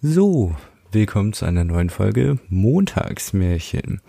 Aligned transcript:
So, 0.00 0.54
willkommen 0.92 1.32
zu 1.32 1.44
einer 1.44 1.64
neuen 1.64 1.90
Folge 1.90 2.38
Montagsmärchen. 2.50 4.00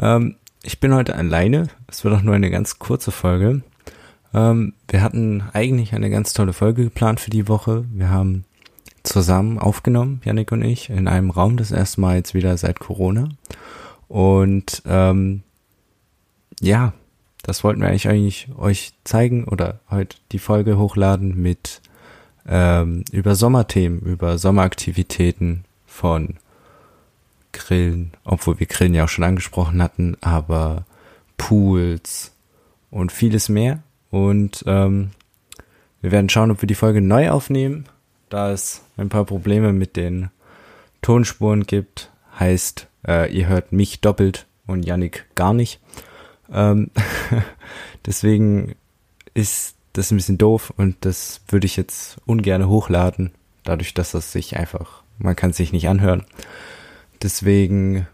Ähm, 0.00 0.34
ich 0.64 0.80
bin 0.80 0.92
heute 0.92 1.14
alleine. 1.14 1.68
Es 1.86 2.02
wird 2.02 2.16
auch 2.16 2.22
nur 2.22 2.34
eine 2.34 2.50
ganz 2.50 2.80
kurze 2.80 3.12
Folge. 3.12 3.62
Ähm, 4.34 4.74
wir 4.88 5.02
hatten 5.02 5.44
eigentlich 5.52 5.94
eine 5.94 6.10
ganz 6.10 6.32
tolle 6.32 6.52
Folge 6.52 6.82
geplant 6.82 7.20
für 7.20 7.30
die 7.30 7.46
Woche. 7.46 7.84
Wir 7.92 8.10
haben 8.10 8.44
zusammen 9.04 9.60
aufgenommen, 9.60 10.20
Yannick 10.24 10.50
und 10.50 10.62
ich, 10.62 10.90
in 10.90 11.06
einem 11.06 11.30
Raum 11.30 11.56
das 11.56 11.70
erste 11.70 12.00
Mal 12.00 12.16
jetzt 12.16 12.34
wieder 12.34 12.56
seit 12.56 12.80
Corona. 12.80 13.28
Und 14.08 14.82
ähm, 14.84 15.44
ja, 16.60 16.92
das 17.44 17.62
wollten 17.62 17.82
wir 17.82 17.86
eigentlich, 17.86 18.08
eigentlich 18.08 18.48
euch 18.58 18.94
zeigen 19.04 19.44
oder 19.44 19.78
heute 19.90 20.16
die 20.32 20.40
Folge 20.40 20.76
hochladen 20.76 21.40
mit 21.40 21.82
ähm, 22.50 23.04
über 23.12 23.36
Sommerthemen, 23.36 24.00
über 24.00 24.36
Sommeraktivitäten 24.36 25.64
von 25.86 26.34
Grillen, 27.52 28.12
obwohl 28.24 28.58
wir 28.58 28.66
Grillen 28.66 28.94
ja 28.94 29.04
auch 29.04 29.08
schon 29.08 29.24
angesprochen 29.24 29.82
hatten, 29.82 30.16
aber 30.20 30.84
Pools 31.38 32.32
und 32.90 33.12
vieles 33.12 33.48
mehr. 33.48 33.82
Und 34.10 34.64
ähm, 34.66 35.10
wir 36.02 36.10
werden 36.10 36.28
schauen, 36.28 36.50
ob 36.50 36.60
wir 36.62 36.66
die 36.66 36.74
Folge 36.74 37.00
neu 37.00 37.30
aufnehmen, 37.30 37.86
da 38.28 38.50
es 38.50 38.82
ein 38.96 39.08
paar 39.08 39.24
Probleme 39.24 39.72
mit 39.72 39.96
den 39.96 40.30
Tonspuren 41.02 41.64
gibt. 41.64 42.10
Heißt, 42.38 42.88
äh, 43.06 43.32
ihr 43.32 43.46
hört 43.46 43.72
mich 43.72 44.00
doppelt 44.00 44.46
und 44.66 44.84
Yannick 44.84 45.26
gar 45.36 45.54
nicht. 45.54 45.80
Ähm 46.52 46.90
deswegen 48.06 48.74
ist 49.34 49.76
das 49.92 50.06
ist 50.06 50.12
ein 50.12 50.16
bisschen 50.16 50.38
doof 50.38 50.72
und 50.76 50.96
das 51.00 51.40
würde 51.48 51.66
ich 51.66 51.76
jetzt 51.76 52.18
ungern 52.26 52.68
hochladen, 52.68 53.32
dadurch, 53.64 53.94
dass 53.94 54.12
das 54.12 54.32
sich 54.32 54.56
einfach, 54.56 55.02
man 55.18 55.36
kann 55.36 55.52
sich 55.52 55.72
nicht 55.72 55.88
anhören. 55.88 56.24
Deswegen 57.22 58.06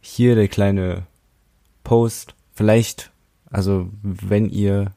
hier 0.00 0.34
der 0.34 0.48
kleine 0.48 1.06
Post. 1.84 2.34
Vielleicht, 2.54 3.10
also 3.50 3.88
wenn 4.02 4.48
ihr, 4.48 4.92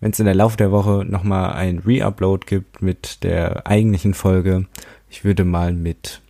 wenn 0.00 0.12
es 0.12 0.20
in 0.20 0.26
der 0.26 0.34
Laufe 0.34 0.56
der 0.56 0.72
Woche 0.72 1.04
nochmal 1.06 1.52
ein 1.52 1.80
Re-Upload 1.80 2.46
gibt 2.46 2.80
mit 2.80 3.22
der 3.22 3.66
eigentlichen 3.66 4.14
Folge, 4.14 4.66
ich 5.10 5.24
würde 5.24 5.44
mal 5.44 5.72
mit 5.72 6.20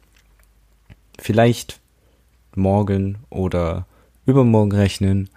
vielleicht 1.18 1.80
morgen 2.54 3.18
oder 3.30 3.86
übermorgen 4.26 4.72
rechnen 4.72 5.30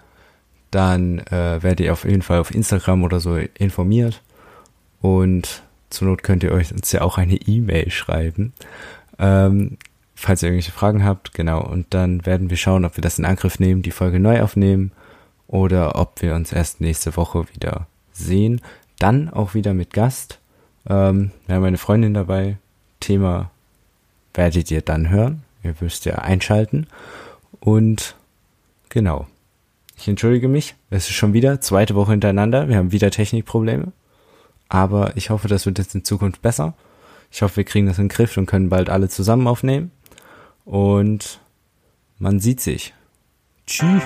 dann 0.70 1.18
äh, 1.18 1.62
werdet 1.62 1.80
ihr 1.80 1.92
auf 1.92 2.04
jeden 2.04 2.22
Fall 2.22 2.38
auf 2.38 2.54
Instagram 2.54 3.02
oder 3.02 3.20
so 3.20 3.36
informiert. 3.36 4.22
Und 5.00 5.62
zur 5.88 6.08
Not 6.08 6.22
könnt 6.22 6.42
ihr 6.42 6.52
euch 6.52 6.72
uns 6.72 6.92
ja 6.92 7.02
auch 7.02 7.18
eine 7.18 7.34
E-Mail 7.34 7.90
schreiben. 7.90 8.52
Ähm, 9.18 9.78
falls 10.14 10.42
ihr 10.42 10.48
irgendwelche 10.48 10.72
Fragen 10.72 11.04
habt, 11.04 11.34
genau. 11.34 11.62
Und 11.62 11.86
dann 11.90 12.24
werden 12.26 12.50
wir 12.50 12.56
schauen, 12.56 12.84
ob 12.84 12.96
wir 12.96 13.02
das 13.02 13.18
in 13.18 13.24
Angriff 13.24 13.58
nehmen, 13.58 13.82
die 13.82 13.90
Folge 13.90 14.20
neu 14.20 14.42
aufnehmen 14.42 14.92
oder 15.48 15.96
ob 15.96 16.22
wir 16.22 16.34
uns 16.34 16.52
erst 16.52 16.80
nächste 16.80 17.16
Woche 17.16 17.46
wieder 17.54 17.86
sehen. 18.12 18.60
Dann 18.98 19.28
auch 19.28 19.54
wieder 19.54 19.74
mit 19.74 19.92
Gast. 19.92 20.38
Ähm, 20.86 21.32
wir 21.46 21.56
haben 21.56 21.64
eine 21.64 21.78
Freundin 21.78 22.14
dabei. 22.14 22.58
Thema 23.00 23.50
werdet 24.34 24.70
ihr 24.70 24.82
dann 24.82 25.08
hören. 25.08 25.42
Ihr 25.62 25.74
müsst 25.80 26.04
ja 26.04 26.16
einschalten. 26.16 26.86
Und 27.58 28.14
genau. 28.88 29.26
Ich 30.00 30.08
entschuldige 30.08 30.48
mich. 30.48 30.76
Es 30.88 31.10
ist 31.10 31.14
schon 31.16 31.34
wieder 31.34 31.60
zweite 31.60 31.94
Woche 31.94 32.12
hintereinander. 32.12 32.68
Wir 32.68 32.78
haben 32.78 32.90
wieder 32.90 33.10
Technikprobleme. 33.10 33.92
Aber 34.70 35.14
ich 35.16 35.28
hoffe, 35.28 35.46
das 35.46 35.66
wird 35.66 35.78
jetzt 35.78 35.94
in 35.94 36.04
Zukunft 36.04 36.40
besser. 36.40 36.72
Ich 37.30 37.42
hoffe, 37.42 37.58
wir 37.58 37.64
kriegen 37.64 37.86
das 37.86 37.98
in 37.98 38.04
den 38.04 38.08
Griff 38.08 38.38
und 38.38 38.46
können 38.46 38.70
bald 38.70 38.88
alle 38.88 39.10
zusammen 39.10 39.46
aufnehmen. 39.46 39.90
Und 40.64 41.40
man 42.18 42.40
sieht 42.40 42.62
sich. 42.62 42.94
Tschüss. 43.66 44.02